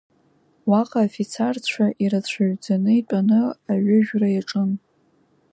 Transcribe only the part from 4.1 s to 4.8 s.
иаҿын…